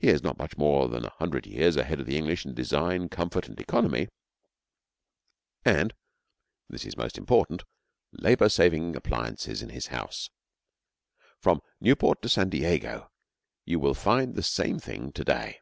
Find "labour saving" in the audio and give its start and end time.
8.10-8.96